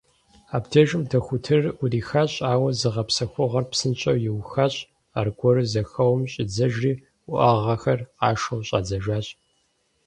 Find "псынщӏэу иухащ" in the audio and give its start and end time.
3.71-4.73